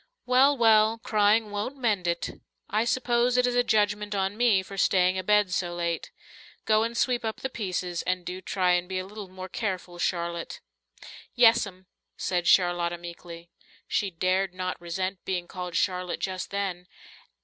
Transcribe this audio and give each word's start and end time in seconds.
"Well, 0.25 0.57
well, 0.57 0.97
crying 0.97 1.51
won't 1.51 1.77
mend 1.77 2.07
it. 2.07 2.41
I 2.71 2.85
suppose 2.85 3.37
it 3.37 3.45
is 3.45 3.53
a 3.53 3.63
judgment 3.63 4.15
on 4.15 4.35
me 4.35 4.63
for 4.63 4.75
staying 4.75 5.19
abed 5.19 5.51
so 5.53 5.75
late. 5.75 6.09
Go 6.65 6.81
and 6.81 6.97
sweep 6.97 7.23
up 7.23 7.41
the 7.41 7.51
pieces, 7.51 8.01
and 8.01 8.25
do 8.25 8.41
try 8.41 8.71
and 8.71 8.89
be 8.89 8.97
a 8.97 9.05
little 9.05 9.27
more 9.27 9.47
careful, 9.47 9.99
Charlotte." 9.99 10.59
"Yes'm," 11.35 11.85
said 12.17 12.47
Charlotta 12.47 12.97
meekly. 12.97 13.51
She 13.87 14.09
dared 14.09 14.55
not 14.55 14.81
resent 14.81 15.23
being 15.23 15.47
called 15.47 15.75
Charlotte 15.75 16.19
just 16.19 16.49
then. 16.49 16.87